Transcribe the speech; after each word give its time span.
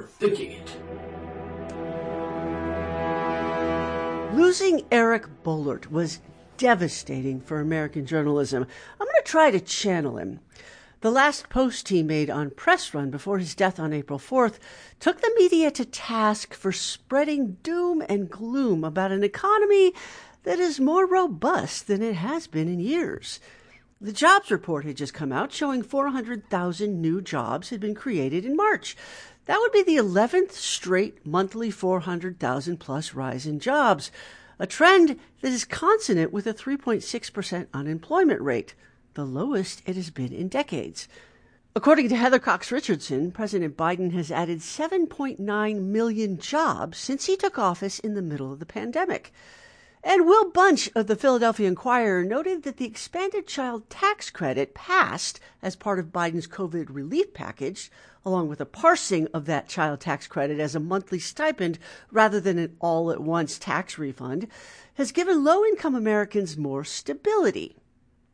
overthinking 0.00 0.60
it. 0.60 0.76
Losing 4.34 4.86
Eric 4.90 5.26
Boehlert 5.44 5.90
was 5.90 6.20
devastating 6.56 7.40
for 7.40 7.60
American 7.60 8.06
journalism. 8.06 8.66
I'm 9.00 9.06
going 9.06 9.22
to 9.22 9.30
try 9.30 9.50
to 9.50 9.60
channel 9.60 10.18
him. 10.18 10.40
The 11.00 11.10
last 11.10 11.48
post 11.48 11.88
he 11.88 12.02
made 12.02 12.28
on 12.28 12.50
Press 12.50 12.92
Run 12.92 13.10
before 13.10 13.38
his 13.38 13.54
death 13.54 13.80
on 13.80 13.94
April 13.94 14.18
4th 14.18 14.58
took 14.98 15.20
the 15.20 15.32
media 15.38 15.70
to 15.70 15.84
task 15.86 16.52
for 16.52 16.72
spreading 16.72 17.56
doom 17.62 18.02
and 18.06 18.28
gloom 18.28 18.84
about 18.84 19.10
an 19.10 19.24
economy 19.24 19.94
that 20.42 20.58
is 20.58 20.78
more 20.78 21.06
robust 21.06 21.86
than 21.86 22.02
it 22.02 22.16
has 22.16 22.46
been 22.46 22.68
in 22.68 22.80
years. 22.80 23.40
The 24.02 24.12
jobs 24.12 24.50
report 24.50 24.86
had 24.86 24.96
just 24.96 25.12
come 25.12 25.32
out 25.32 25.52
showing 25.52 25.82
400,000 25.82 27.02
new 27.02 27.20
jobs 27.20 27.68
had 27.68 27.80
been 27.80 27.94
created 27.94 28.46
in 28.46 28.56
March. 28.56 28.96
That 29.50 29.58
would 29.58 29.72
be 29.72 29.82
the 29.82 29.96
11th 29.96 30.52
straight 30.52 31.26
monthly 31.26 31.72
400,000 31.72 32.76
plus 32.76 33.14
rise 33.14 33.46
in 33.48 33.58
jobs, 33.58 34.12
a 34.60 34.66
trend 34.68 35.18
that 35.40 35.50
is 35.50 35.64
consonant 35.64 36.32
with 36.32 36.46
a 36.46 36.54
3.6% 36.54 37.66
unemployment 37.74 38.40
rate, 38.40 38.76
the 39.14 39.24
lowest 39.24 39.82
it 39.86 39.96
has 39.96 40.10
been 40.10 40.32
in 40.32 40.46
decades. 40.46 41.08
According 41.74 42.10
to 42.10 42.16
Heather 42.16 42.38
Cox 42.38 42.70
Richardson, 42.70 43.32
President 43.32 43.76
Biden 43.76 44.12
has 44.12 44.30
added 44.30 44.60
7.9 44.60 45.82
million 45.82 46.38
jobs 46.38 46.98
since 46.98 47.26
he 47.26 47.36
took 47.36 47.58
office 47.58 47.98
in 47.98 48.14
the 48.14 48.22
middle 48.22 48.52
of 48.52 48.60
the 48.60 48.66
pandemic. 48.66 49.32
And 50.02 50.26
Will 50.26 50.50
Bunch 50.50 50.90
of 50.94 51.08
the 51.08 51.16
Philadelphia 51.16 51.68
Inquirer 51.68 52.24
noted 52.24 52.62
that 52.62 52.78
the 52.78 52.86
expanded 52.86 53.46
child 53.46 53.90
tax 53.90 54.30
credit 54.30 54.74
passed 54.74 55.38
as 55.60 55.76
part 55.76 55.98
of 55.98 56.06
Biden's 56.06 56.46
COVID 56.46 56.86
relief 56.88 57.34
package, 57.34 57.92
along 58.24 58.48
with 58.48 58.62
a 58.62 58.66
parsing 58.66 59.28
of 59.34 59.44
that 59.44 59.68
child 59.68 60.00
tax 60.00 60.26
credit 60.26 60.58
as 60.58 60.74
a 60.74 60.80
monthly 60.80 61.18
stipend 61.18 61.78
rather 62.10 62.40
than 62.40 62.58
an 62.58 62.76
all 62.80 63.10
at 63.10 63.20
once 63.20 63.58
tax 63.58 63.98
refund, 63.98 64.48
has 64.94 65.12
given 65.12 65.44
low 65.44 65.66
income 65.66 65.94
Americans 65.94 66.56
more 66.56 66.82
stability. 66.82 67.76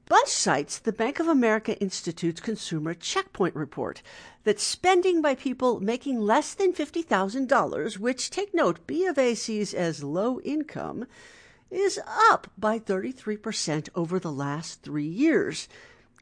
Bunch 0.08 0.28
cites 0.28 0.78
the 0.78 0.92
Bank 0.92 1.18
of 1.18 1.26
America 1.26 1.76
Institute's 1.80 2.40
Consumer 2.40 2.94
Checkpoint 2.94 3.56
report 3.56 4.02
that 4.44 4.60
spending 4.60 5.20
by 5.20 5.34
people 5.34 5.80
making 5.80 6.20
less 6.20 6.54
than 6.54 6.72
$50,000, 6.72 7.98
which, 7.98 8.30
take 8.30 8.54
note, 8.54 8.86
B 8.86 9.04
of 9.06 9.18
A 9.18 9.34
sees 9.34 9.74
as 9.74 10.04
low 10.04 10.38
income, 10.42 11.06
is 11.70 12.00
up 12.06 12.50
by 12.56 12.78
33% 12.78 13.88
over 13.94 14.18
the 14.18 14.32
last 14.32 14.82
three 14.82 15.06
years. 15.06 15.68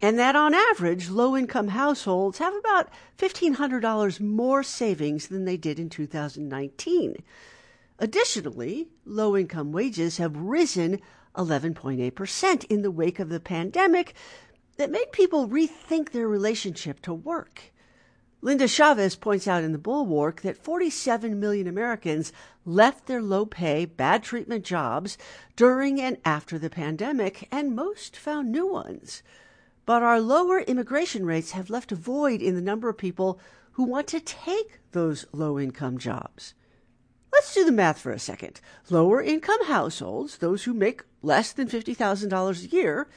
And 0.03 0.19
that 0.19 0.37
on 0.37 0.55
average, 0.55 1.09
low 1.09 1.37
income 1.37 1.69
households 1.69 2.39
have 2.39 2.55
about 2.55 2.91
$1,500 3.19 4.21
more 4.21 4.63
savings 4.63 5.29
than 5.29 5.45
they 5.45 5.57
did 5.57 5.79
in 5.79 5.89
2019. 5.89 7.17
Additionally, 7.99 8.89
low 9.05 9.37
income 9.37 9.73
wages 9.73 10.19
have 10.19 10.37
risen 10.37 11.01
11.8% 11.37 12.65
in 12.65 12.83
the 12.83 12.91
wake 12.91 13.19
of 13.19 13.29
the 13.29 13.41
pandemic 13.41 14.15
that 14.77 14.91
made 14.91 15.13
people 15.13 15.49
rethink 15.49 16.11
their 16.11 16.29
relationship 16.29 17.01
to 17.03 17.15
work. 17.15 17.73
Linda 18.45 18.69
Chavez 18.69 19.17
points 19.17 19.49
out 19.49 19.65
in 19.65 19.73
the 19.73 19.79
Bulwark 19.79 20.43
that 20.43 20.59
47 20.59 21.41
million 21.41 21.67
Americans 21.67 22.31
left 22.67 23.07
their 23.07 23.23
low 23.23 23.47
pay, 23.47 23.87
bad 23.87 24.23
treatment 24.23 24.67
jobs 24.67 25.17
during 25.57 25.99
and 25.99 26.19
after 26.27 26.59
the 26.59 26.69
pandemic, 26.69 27.49
and 27.51 27.75
most 27.75 28.19
found 28.19 28.53
new 28.53 28.67
ones. 28.67 29.23
But 29.87 30.03
our 30.03 30.21
lower 30.21 30.61
immigration 30.61 31.25
rates 31.25 31.53
have 31.53 31.71
left 31.71 31.91
a 31.91 31.97
void 31.97 32.43
in 32.43 32.55
the 32.55 32.61
number 32.61 32.91
of 32.91 32.99
people 32.99 33.41
who 33.73 33.85
want 33.85 34.09
to 34.09 34.21
take 34.21 34.79
those 34.93 35.25
low 35.33 35.59
income 35.59 35.97
jobs. 35.97 36.53
Let's 37.33 37.55
do 37.55 37.65
the 37.65 37.73
math 37.73 37.99
for 37.99 38.13
a 38.13 38.19
second. 38.19 38.61
Lower 38.91 39.23
income 39.23 39.65
households, 39.69 40.37
those 40.37 40.65
who 40.65 40.75
make 40.75 41.03
less 41.23 41.51
than 41.51 41.67
$50,000 41.67 42.63
a 42.63 42.77
year, 42.77 43.09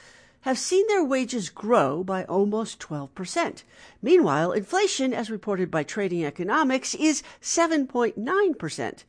have 0.41 0.57
seen 0.57 0.85
their 0.87 1.03
wages 1.03 1.49
grow 1.49 2.03
by 2.03 2.23
almost 2.25 2.79
12%. 2.79 3.63
Meanwhile, 4.01 4.51
inflation, 4.51 5.13
as 5.13 5.29
reported 5.29 5.69
by 5.71 5.83
Trading 5.83 6.23
Economics, 6.23 6.95
is 6.95 7.23
7.9%. 7.41 9.03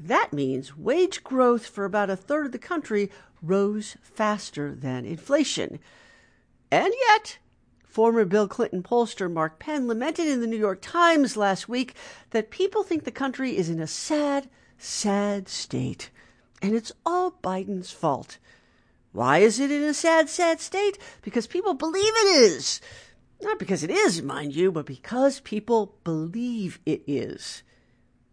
That 0.00 0.32
means 0.32 0.76
wage 0.76 1.22
growth 1.22 1.66
for 1.66 1.84
about 1.84 2.10
a 2.10 2.16
third 2.16 2.46
of 2.46 2.52
the 2.52 2.58
country 2.58 3.10
rose 3.40 3.96
faster 4.02 4.74
than 4.74 5.04
inflation. 5.04 5.78
And 6.70 6.92
yet, 7.08 7.38
former 7.84 8.24
Bill 8.24 8.48
Clinton 8.48 8.82
pollster 8.82 9.30
Mark 9.30 9.58
Penn 9.58 9.86
lamented 9.86 10.26
in 10.26 10.40
the 10.40 10.46
New 10.46 10.56
York 10.56 10.78
Times 10.80 11.36
last 11.36 11.68
week 11.68 11.94
that 12.30 12.50
people 12.50 12.82
think 12.82 13.04
the 13.04 13.10
country 13.10 13.56
is 13.56 13.68
in 13.68 13.78
a 13.78 13.86
sad, 13.86 14.48
sad 14.78 15.48
state. 15.48 16.10
And 16.62 16.74
it's 16.74 16.92
all 17.04 17.32
Biden's 17.42 17.90
fault. 17.90 18.38
Why 19.12 19.38
is 19.38 19.60
it 19.60 19.70
in 19.70 19.82
a 19.82 19.94
sad, 19.94 20.28
sad 20.28 20.60
state? 20.60 20.98
Because 21.20 21.46
people 21.46 21.74
believe 21.74 22.12
it 22.16 22.36
is. 22.42 22.80
Not 23.42 23.58
because 23.58 23.82
it 23.82 23.90
is, 23.90 24.22
mind 24.22 24.54
you, 24.54 24.72
but 24.72 24.86
because 24.86 25.40
people 25.40 25.96
believe 26.04 26.80
it 26.86 27.02
is. 27.06 27.62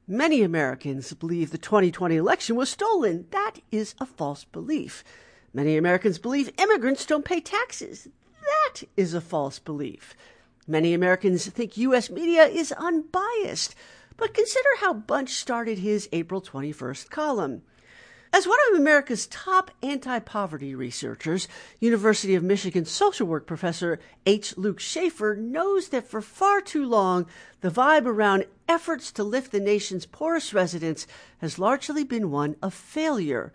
Many 0.07 0.41
Americans 0.41 1.13
believe 1.13 1.51
the 1.51 1.57
2020 1.57 2.15
election 2.15 2.55
was 2.55 2.69
stolen. 2.69 3.25
That 3.31 3.55
is 3.71 3.93
a 3.99 4.05
false 4.05 4.45
belief. 4.45 5.03
Many 5.53 5.77
Americans 5.77 6.17
believe 6.17 6.51
immigrants 6.57 7.05
don't 7.05 7.25
pay 7.25 7.41
taxes. 7.41 8.07
That 8.41 8.83
is 8.95 9.13
a 9.13 9.21
false 9.21 9.59
belief. 9.59 10.15
Many 10.67 10.93
Americans 10.93 11.47
think 11.47 11.77
U.S. 11.77 12.09
media 12.09 12.45
is 12.45 12.71
unbiased. 12.71 13.75
But 14.15 14.33
consider 14.33 14.69
how 14.79 14.93
Bunch 14.93 15.31
started 15.31 15.79
his 15.79 16.09
April 16.11 16.41
21st 16.41 17.09
column. 17.09 17.63
As 18.31 18.47
one 18.47 18.59
of 18.71 18.79
America's 18.79 19.25
top 19.25 19.71
anti 19.81 20.19
poverty 20.19 20.75
researchers, 20.75 21.47
University 21.79 22.35
of 22.35 22.43
Michigan 22.43 22.85
social 22.85 23.25
work 23.25 23.47
professor 23.47 23.99
H. 24.25 24.55
Luke 24.55 24.79
Shaefer 24.79 25.35
knows 25.35 25.89
that 25.89 26.07
for 26.07 26.21
far 26.21 26.61
too 26.61 26.85
long, 26.85 27.25
the 27.61 27.71
vibe 27.71 28.05
around 28.05 28.45
efforts 28.67 29.11
to 29.13 29.23
lift 29.23 29.51
the 29.51 29.59
nation's 29.59 30.05
poorest 30.05 30.53
residents 30.53 31.07
has 31.39 31.57
largely 31.57 32.03
been 32.03 32.29
one 32.29 32.55
of 32.61 32.73
failure. 32.73 33.51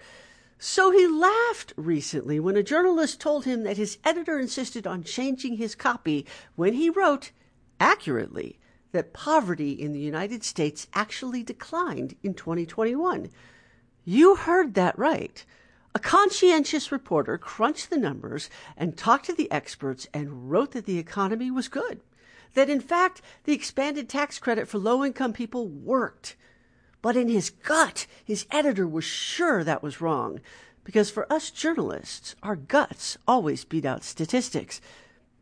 So 0.58 0.90
he 0.90 1.06
laughed 1.06 1.72
recently 1.76 2.40
when 2.40 2.56
a 2.56 2.62
journalist 2.62 3.20
told 3.20 3.44
him 3.44 3.62
that 3.62 3.76
his 3.76 3.98
editor 4.04 4.40
insisted 4.40 4.88
on 4.88 5.04
changing 5.04 5.56
his 5.56 5.76
copy 5.76 6.26
when 6.56 6.74
he 6.74 6.90
wrote, 6.90 7.30
accurately, 7.78 8.58
that 8.90 9.12
poverty 9.12 9.70
in 9.70 9.92
the 9.92 10.00
United 10.00 10.42
States 10.42 10.88
actually 10.94 11.44
declined 11.44 12.16
in 12.24 12.34
2021. 12.34 13.30
You 14.04 14.36
heard 14.36 14.74
that 14.74 14.98
right. 14.98 15.44
A 15.94 15.98
conscientious 15.98 16.92
reporter 16.92 17.38
crunched 17.38 17.88
the 17.88 17.96
numbers 17.96 18.50
and 18.76 18.96
talked 18.96 19.26
to 19.26 19.32
the 19.32 19.50
experts 19.50 20.06
and 20.12 20.50
wrote 20.50 20.72
that 20.72 20.86
the 20.86 20.98
economy 20.98 21.50
was 21.50 21.68
good. 21.68 22.00
That 22.54 22.68
in 22.68 22.80
fact, 22.80 23.22
the 23.44 23.52
expanded 23.52 24.08
tax 24.08 24.38
credit 24.38 24.68
for 24.68 24.78
low 24.78 25.04
income 25.04 25.32
people 25.32 25.68
worked. 25.68 26.36
But 27.00 27.16
in 27.16 27.28
his 27.28 27.50
gut, 27.50 28.06
his 28.24 28.46
editor 28.50 28.86
was 28.86 29.04
sure 29.04 29.64
that 29.64 29.82
was 29.82 30.00
wrong. 30.00 30.40
Because 30.84 31.10
for 31.10 31.32
us 31.32 31.50
journalists, 31.50 32.36
our 32.42 32.56
guts 32.56 33.16
always 33.26 33.64
beat 33.64 33.84
out 33.84 34.04
statistics. 34.04 34.80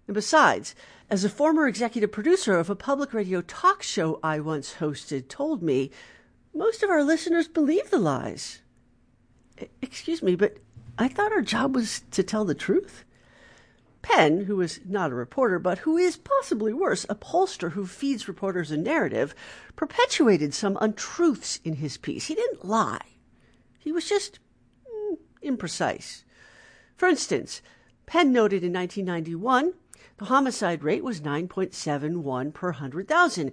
And 0.07 0.15
besides, 0.15 0.75
as 1.11 1.25
a 1.25 1.29
former 1.29 1.67
executive 1.67 2.13
producer 2.13 2.59
of 2.59 2.71
a 2.71 2.77
public 2.77 3.13
radio 3.13 3.41
talk 3.43 3.83
show 3.83 4.21
I 4.23 4.41
once 4.41 4.75
hosted 4.75 5.29
told 5.29 5.63
me, 5.63 5.91
most 6.55 6.83
of 6.83 6.91
our 6.91 7.03
listeners 7.03 7.49
believe 7.49 7.91
the 7.91 7.99
lies. 7.99 8.61
Excuse 9.81 10.23
me, 10.23 10.35
but 10.35 10.59
I 10.99 11.09
thought 11.09 11.33
our 11.33 11.43
job 11.43 11.75
was 11.75 12.03
to 12.11 12.23
tell 12.23 12.45
the 12.45 12.55
truth. 12.55 13.05
Penn, 14.03 14.43
who 14.43 14.61
is 14.61 14.81
not 14.85 15.13
a 15.13 15.15
reporter, 15.15 15.59
but 15.59 15.79
who 15.79 15.97
is 15.97 16.17
possibly 16.17 16.73
worse, 16.73 17.07
a 17.09 17.15
pollster 17.15 17.73
who 17.73 17.87
feeds 17.87 18.27
reporters 18.27 18.71
a 18.71 18.77
narrative, 18.77 19.35
perpetuated 19.77 20.53
some 20.53 20.77
untruths 20.81 21.61
in 21.65 21.75
his 21.75 21.97
piece. 21.97 22.27
He 22.27 22.35
didn't 22.35 22.65
lie. 22.65 23.07
He 23.79 23.93
was 23.93 24.09
just 24.09 24.41
mm, 24.87 25.19
imprecise. 25.43 26.25
For 26.97 27.09
instance, 27.09 27.63
Penn 28.07 28.33
noted 28.33 28.65
in 28.65 28.73
1991 28.73 29.75
the 30.19 30.27
homicide 30.27 30.85
rate 30.85 31.03
was 31.03 31.21
9.71 31.21 32.53
per 32.53 32.69
100,000, 32.69 33.53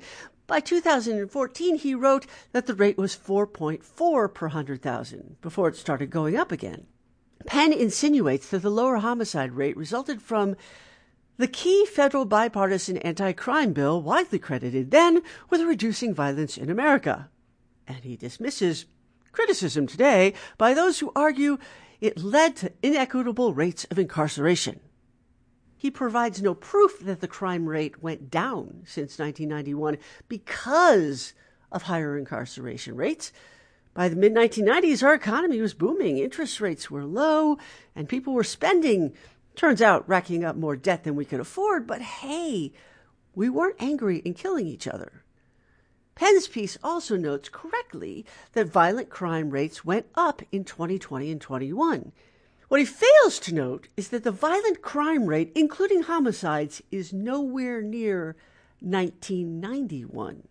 by 0.49 0.59
2014, 0.59 1.75
he 1.75 1.93
wrote 1.93 2.25
that 2.51 2.65
the 2.65 2.73
rate 2.73 2.97
was 2.97 3.15
4.4 3.15 4.33
per 4.33 4.47
100,000 4.47 5.37
before 5.41 5.69
it 5.69 5.75
started 5.75 6.09
going 6.09 6.35
up 6.35 6.51
again. 6.51 6.87
Penn 7.45 7.71
insinuates 7.71 8.49
that 8.49 8.63
the 8.63 8.71
lower 8.71 8.97
homicide 8.97 9.53
rate 9.53 9.77
resulted 9.77 10.21
from 10.21 10.57
the 11.37 11.47
key 11.47 11.85
federal 11.85 12.25
bipartisan 12.25 12.97
anti 12.97 13.31
crime 13.31 13.73
bill, 13.73 14.01
widely 14.01 14.39
credited 14.39 14.89
then 14.91 15.21
with 15.49 15.61
reducing 15.61 16.13
violence 16.13 16.57
in 16.57 16.69
America. 16.69 17.29
And 17.87 17.99
he 17.99 18.17
dismisses 18.17 18.85
criticism 19.31 19.85
today 19.85 20.33
by 20.57 20.73
those 20.73 20.99
who 20.99 21.11
argue 21.15 21.59
it 22.01 22.17
led 22.17 22.55
to 22.57 22.73
inequitable 22.81 23.53
rates 23.53 23.85
of 23.85 23.99
incarceration. 23.99 24.79
He 25.79 25.89
provides 25.89 26.41
no 26.41 26.53
proof 26.53 26.99
that 26.99 27.21
the 27.21 27.27
crime 27.27 27.65
rate 27.65 28.03
went 28.03 28.29
down 28.29 28.83
since 28.85 29.17
1991 29.17 29.97
because 30.27 31.33
of 31.71 31.83
higher 31.83 32.17
incarceration 32.17 32.97
rates. 32.97 33.31
By 33.93 34.09
the 34.09 34.17
mid 34.17 34.33
1990s, 34.33 35.01
our 35.01 35.13
economy 35.13 35.61
was 35.61 35.73
booming, 35.73 36.17
interest 36.17 36.59
rates 36.59 36.91
were 36.91 37.05
low, 37.05 37.57
and 37.95 38.09
people 38.09 38.33
were 38.33 38.43
spending. 38.43 39.13
Turns 39.55 39.81
out, 39.81 40.07
racking 40.07 40.43
up 40.43 40.57
more 40.57 40.75
debt 40.75 41.05
than 41.05 41.15
we 41.15 41.23
could 41.23 41.39
afford, 41.39 41.87
but 41.87 42.01
hey, 42.01 42.73
we 43.33 43.47
weren't 43.47 43.81
angry 43.81 44.21
and 44.25 44.35
killing 44.35 44.67
each 44.67 44.85
other. 44.85 45.23
Penn's 46.13 46.49
piece 46.49 46.77
also 46.83 47.15
notes 47.15 47.47
correctly 47.47 48.25
that 48.51 48.67
violent 48.67 49.09
crime 49.09 49.49
rates 49.49 49.85
went 49.85 50.07
up 50.13 50.41
in 50.51 50.65
2020 50.65 51.31
and 51.31 51.39
21. 51.39 52.11
What 52.69 52.79
he 52.79 52.85
fails 52.85 53.39
to 53.39 53.53
note 53.53 53.87
is 53.97 54.09
that 54.09 54.23
the 54.23 54.31
violent 54.31 54.83
crime 54.83 55.25
rate, 55.25 55.51
including 55.55 56.03
homicides, 56.03 56.83
is 56.91 57.11
nowhere 57.11 57.81
near 57.81 58.35
1991. 58.79 60.47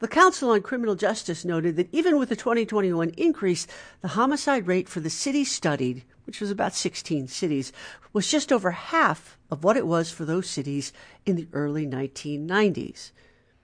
The 0.00 0.08
Council 0.08 0.50
on 0.50 0.62
Criminal 0.62 0.96
Justice 0.96 1.44
noted 1.44 1.76
that 1.76 1.88
even 1.92 2.18
with 2.18 2.28
the 2.28 2.36
2021 2.36 3.10
increase, 3.10 3.68
the 4.00 4.08
homicide 4.08 4.66
rate 4.66 4.88
for 4.88 4.98
the 4.98 5.10
cities 5.10 5.52
studied, 5.52 6.04
which 6.24 6.40
was 6.40 6.50
about 6.50 6.74
16 6.74 7.28
cities, 7.28 7.72
was 8.12 8.28
just 8.28 8.50
over 8.52 8.72
half 8.72 9.38
of 9.48 9.62
what 9.62 9.76
it 9.76 9.86
was 9.86 10.10
for 10.10 10.24
those 10.24 10.50
cities 10.50 10.92
in 11.24 11.36
the 11.36 11.46
early 11.52 11.86
1990s. 11.86 13.12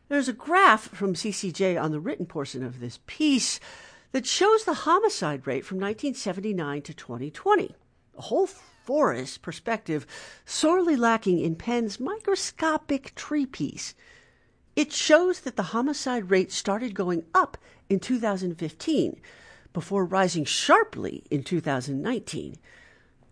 There's 0.09 0.29
a 0.29 0.33
graph 0.33 0.89
from 0.91 1.15
CCJ 1.15 1.83
on 1.83 1.91
the 1.91 1.99
written 1.99 2.27
portion 2.27 2.63
of 2.63 2.79
this 2.79 3.01
piece 3.07 3.59
that 4.17 4.25
shows 4.25 4.65
the 4.65 4.73
homicide 4.73 5.47
rate 5.47 5.63
from 5.67 5.77
1979 5.77 6.81
to 6.81 6.95
2020. 6.95 7.75
A 8.17 8.23
whole 8.23 8.47
forest 8.47 9.43
perspective 9.43 10.07
sorely 10.47 10.97
lacking 10.97 11.39
in 11.39 11.55
Penn's 11.55 12.01
microscopic 12.01 13.15
tree 13.15 13.45
piece. 13.45 13.95
It 14.75 14.91
shows 14.91 15.41
that 15.41 15.57
the 15.57 15.65
homicide 15.65 16.31
rate 16.31 16.51
started 16.51 16.95
going 16.95 17.27
up 17.35 17.59
in 17.91 18.01
2015 18.01 19.21
before 19.75 20.07
rising 20.07 20.47
sharply 20.47 21.23
in 21.31 21.43
2019. 21.43 22.57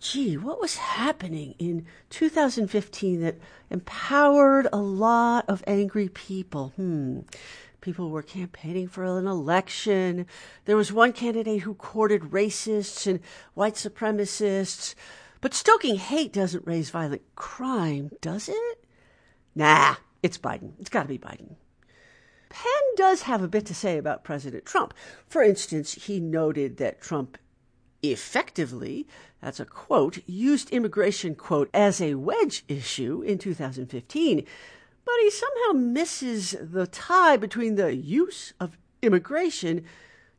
Gee, 0.00 0.36
what 0.36 0.60
was 0.60 0.76
happening 0.76 1.54
in 1.58 1.86
2015 2.10 3.22
that 3.22 3.38
empowered 3.70 4.68
a 4.70 4.82
lot 4.82 5.46
of 5.48 5.64
angry 5.66 6.10
people? 6.10 6.74
Hmm. 6.76 7.20
People 7.84 8.08
were 8.08 8.22
campaigning 8.22 8.88
for 8.88 9.04
an 9.04 9.26
election. 9.26 10.24
There 10.64 10.74
was 10.74 10.90
one 10.90 11.12
candidate 11.12 11.60
who 11.60 11.74
courted 11.74 12.30
racists 12.30 13.06
and 13.06 13.20
white 13.52 13.74
supremacists. 13.74 14.94
But 15.42 15.52
stoking 15.52 15.96
hate 15.96 16.32
doesn't 16.32 16.66
raise 16.66 16.88
violent 16.88 17.20
crime, 17.36 18.10
does 18.22 18.48
it? 18.48 18.86
Nah, 19.54 19.96
it's 20.22 20.38
Biden. 20.38 20.72
It's 20.80 20.88
got 20.88 21.02
to 21.02 21.08
be 21.08 21.18
Biden. 21.18 21.56
Penn 22.48 22.82
does 22.96 23.20
have 23.22 23.42
a 23.42 23.48
bit 23.48 23.66
to 23.66 23.74
say 23.74 23.98
about 23.98 24.24
President 24.24 24.64
Trump. 24.64 24.94
For 25.26 25.42
instance, 25.42 25.92
he 26.06 26.20
noted 26.20 26.78
that 26.78 27.02
Trump 27.02 27.36
effectively, 28.02 29.06
that's 29.42 29.60
a 29.60 29.66
quote, 29.66 30.20
used 30.26 30.70
immigration, 30.70 31.34
quote, 31.34 31.68
as 31.74 32.00
a 32.00 32.14
wedge 32.14 32.64
issue 32.66 33.20
in 33.20 33.36
2015. 33.36 34.46
But 35.04 35.14
he 35.20 35.30
somehow 35.30 35.72
misses 35.72 36.56
the 36.60 36.86
tie 36.86 37.36
between 37.36 37.74
the 37.74 37.94
use 37.94 38.52
of 38.58 38.78
immigration 39.02 39.84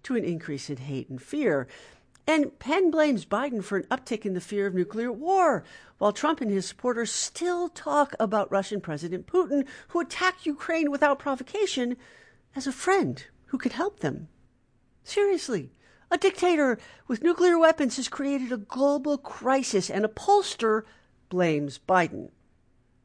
to 0.04 0.16
an 0.16 0.24
increase 0.24 0.70
in 0.70 0.78
hate 0.78 1.10
and 1.10 1.22
fear. 1.22 1.68
And 2.28 2.58
Penn 2.58 2.90
blames 2.90 3.26
Biden 3.26 3.64
for 3.64 3.78
an 3.78 3.84
uptick 3.92 4.26
in 4.26 4.34
the 4.34 4.42
fear 4.42 4.66
of 4.66 4.74
nuclear 4.74 5.12
war, 5.12 5.64
while 6.00 6.12
Trump 6.12 6.42
and 6.42 6.50
his 6.50 6.66
supporters 6.66 7.12
still 7.12 7.70
talk 7.70 8.16
about 8.20 8.52
Russian 8.52 8.82
President 8.82 9.28
Putin, 9.28 9.68
who 9.90 10.00
attacked 10.00 10.46
Ukraine 10.46 10.90
without 10.90 11.20
provocation, 11.20 11.98
as 12.56 12.66
a 12.66 12.72
friend 12.72 13.26
who 13.48 13.60
could 13.60 13.74
help 13.74 14.00
them. 14.00 14.28
Seriously, 15.04 15.72
a 16.10 16.18
dictator 16.18 16.80
with 17.08 17.24
nuclear 17.24 17.60
weapons 17.60 17.98
has 17.98 18.08
created 18.08 18.52
a 18.52 18.58
global 18.58 19.20
crisis, 19.20 19.90
and 19.90 20.04
a 20.04 20.10
pollster 20.10 20.84
blames 21.30 21.80
Biden. 21.88 22.32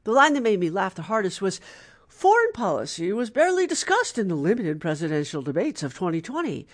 The 0.04 0.12
line 0.12 0.34
that 0.34 0.42
made 0.42 0.60
me 0.60 0.70
laugh 0.70 0.94
the 0.94 1.02
hardest 1.02 1.42
was 1.42 1.60
Foreign 2.08 2.52
policy 2.52 3.12
was 3.12 3.30
barely 3.30 3.66
discussed 3.66 4.18
in 4.18 4.28
the 4.28 4.34
limited 4.34 4.80
presidential 4.80 5.42
debates 5.42 5.82
of 5.82 5.94
2020. 5.94 6.66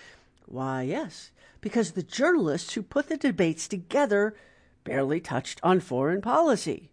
Why, 0.45 0.81
yes 0.81 1.31
because 1.61 1.91
the 1.91 2.03
journalists 2.03 2.73
who 2.73 2.81
put 2.81 3.09
the 3.09 3.17
debates 3.17 3.67
together 3.67 4.35
barely 4.83 5.19
touched 5.19 5.59
on 5.63 5.79
foreign 5.79 6.21
policy. 6.21 6.91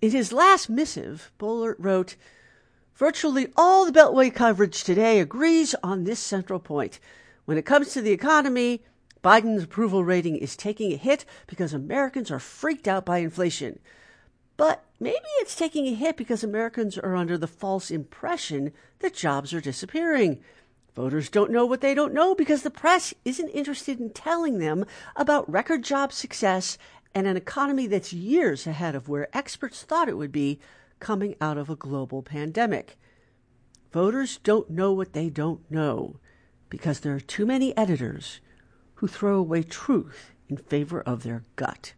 In 0.00 0.10
his 0.10 0.32
last 0.32 0.68
missive, 0.68 1.32
Boehlert 1.38 1.76
wrote, 1.78 2.16
Virtually 2.94 3.48
all 3.56 3.84
the 3.84 3.92
Beltway 3.92 4.32
coverage 4.32 4.84
today 4.84 5.20
agrees 5.20 5.74
on 5.82 6.04
this 6.04 6.20
central 6.20 6.60
point. 6.60 6.98
When 7.44 7.58
it 7.58 7.66
comes 7.66 7.92
to 7.92 8.02
the 8.02 8.12
economy, 8.12 8.82
Biden's 9.22 9.64
approval 9.64 10.04
rating 10.04 10.36
is 10.36 10.56
taking 10.56 10.92
a 10.92 10.96
hit 10.96 11.24
because 11.46 11.72
Americans 11.72 12.30
are 12.30 12.38
freaked 12.38 12.86
out 12.86 13.04
by 13.04 13.18
inflation. 13.18 13.78
But 14.58 14.84
maybe 15.00 15.24
it's 15.38 15.54
taking 15.54 15.86
a 15.86 15.94
hit 15.94 16.18
because 16.18 16.44
Americans 16.44 16.98
are 16.98 17.16
under 17.16 17.38
the 17.38 17.46
false 17.46 17.90
impression 17.90 18.72
that 18.98 19.14
jobs 19.14 19.54
are 19.54 19.60
disappearing. 19.60 20.40
Voters 20.94 21.30
don't 21.30 21.52
know 21.52 21.64
what 21.64 21.80
they 21.80 21.94
don't 21.94 22.12
know 22.12 22.34
because 22.34 22.62
the 22.62 22.70
press 22.70 23.14
isn't 23.24 23.48
interested 23.50 24.00
in 24.00 24.10
telling 24.10 24.58
them 24.58 24.84
about 25.14 25.50
record 25.50 25.84
job 25.84 26.12
success 26.12 26.76
and 27.14 27.28
an 27.28 27.36
economy 27.36 27.86
that's 27.86 28.12
years 28.12 28.66
ahead 28.66 28.96
of 28.96 29.08
where 29.08 29.34
experts 29.34 29.82
thought 29.82 30.08
it 30.08 30.16
would 30.16 30.32
be 30.32 30.58
coming 30.98 31.36
out 31.40 31.56
of 31.56 31.70
a 31.70 31.76
global 31.76 32.20
pandemic. 32.20 32.98
Voters 33.92 34.38
don't 34.38 34.70
know 34.70 34.92
what 34.92 35.12
they 35.12 35.30
don't 35.30 35.70
know 35.70 36.18
because 36.68 37.00
there 37.00 37.14
are 37.14 37.20
too 37.20 37.46
many 37.46 37.76
editors 37.76 38.40
who 38.96 39.06
throw 39.06 39.36
away 39.36 39.62
truth 39.62 40.32
in 40.48 40.56
favor 40.56 41.00
of 41.00 41.22
their 41.22 41.44
gut. 41.54 41.94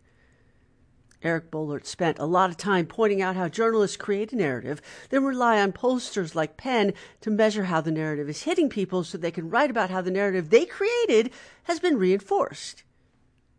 Eric 1.22 1.50
Boehlert 1.50 1.84
spent 1.84 2.18
a 2.18 2.24
lot 2.24 2.48
of 2.48 2.56
time 2.56 2.86
pointing 2.86 3.20
out 3.20 3.36
how 3.36 3.48
journalists 3.48 3.96
create 3.96 4.32
a 4.32 4.36
narrative, 4.36 4.80
then 5.10 5.24
rely 5.24 5.60
on 5.60 5.72
pollsters 5.72 6.34
like 6.34 6.56
Penn 6.56 6.94
to 7.20 7.30
measure 7.30 7.64
how 7.64 7.80
the 7.80 7.90
narrative 7.90 8.28
is 8.28 8.44
hitting 8.44 8.70
people 8.70 9.04
so 9.04 9.18
they 9.18 9.30
can 9.30 9.50
write 9.50 9.70
about 9.70 9.90
how 9.90 10.00
the 10.00 10.10
narrative 10.10 10.48
they 10.48 10.64
created 10.64 11.30
has 11.64 11.78
been 11.78 11.98
reinforced. 11.98 12.84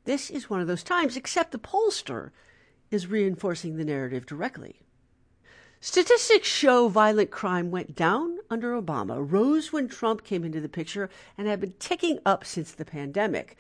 This 0.06 0.32
is 0.32 0.50
one 0.50 0.60
of 0.60 0.68
those 0.68 0.84
times, 0.84 1.16
except 1.16 1.52
the 1.52 1.60
pollster 1.60 2.32
is 2.90 3.08
reinforcing 3.08 3.78
the 3.78 3.86
narrative 3.86 4.26
directly. 4.26 4.82
Statistics 5.80 6.48
show 6.48 6.88
violent 6.88 7.32
crime 7.32 7.72
went 7.72 7.96
down 7.96 8.38
under 8.50 8.80
Obama, 8.80 9.18
rose 9.20 9.72
when 9.72 9.88
Trump 9.88 10.24
came 10.24 10.44
into 10.44 10.62
the 10.62 10.70
picture, 10.70 11.10
and 11.38 11.48
have 11.48 11.60
been 11.60 11.74
ticking 11.80 12.20
up 12.26 12.46
since 12.46 12.72
the 12.72 12.86
pandemic. 12.86 13.58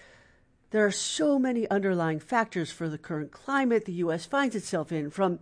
There 0.71 0.85
are 0.85 0.91
so 0.91 1.37
many 1.37 1.69
underlying 1.69 2.19
factors 2.19 2.71
for 2.71 2.87
the 2.87 2.97
current 2.97 3.31
climate 3.31 3.83
the 3.83 3.91
U.S. 3.93 4.25
finds 4.25 4.55
itself 4.55 4.89
in, 4.89 5.09
from 5.09 5.39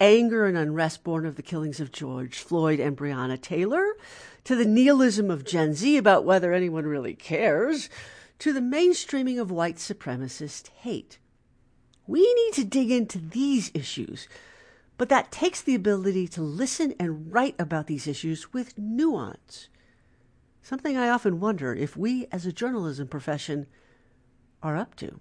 anger 0.00 0.46
and 0.46 0.56
unrest 0.56 1.02
born 1.02 1.26
of 1.26 1.34
the 1.34 1.42
killings 1.42 1.80
of 1.80 1.90
George 1.90 2.38
Floyd 2.38 2.78
and 2.78 2.96
Breonna 2.96 3.40
Taylor, 3.40 3.96
to 4.44 4.54
the 4.54 4.64
nihilism 4.64 5.28
of 5.28 5.44
Gen 5.44 5.74
Z 5.74 5.96
about 5.96 6.24
whether 6.24 6.52
anyone 6.52 6.86
really 6.86 7.14
cares, 7.14 7.90
to 8.38 8.52
the 8.52 8.60
mainstreaming 8.60 9.40
of 9.40 9.50
white 9.50 9.76
supremacist 9.76 10.68
hate. 10.68 11.18
We 12.06 12.20
need 12.32 12.54
to 12.54 12.64
dig 12.64 12.92
into 12.92 13.18
these 13.18 13.72
issues, 13.74 14.28
but 14.96 15.08
that 15.08 15.32
takes 15.32 15.60
the 15.60 15.74
ability 15.74 16.28
to 16.28 16.42
listen 16.42 16.94
and 16.96 17.32
write 17.32 17.56
about 17.58 17.88
these 17.88 18.06
issues 18.06 18.52
with 18.52 18.78
nuance. 18.78 19.68
Something 20.62 20.96
I 20.96 21.08
often 21.08 21.40
wonder 21.40 21.74
if 21.74 21.96
we 21.96 22.28
as 22.30 22.46
a 22.46 22.52
journalism 22.52 23.08
profession 23.08 23.66
are 24.62 24.76
up 24.76 24.94
to. 24.96 25.20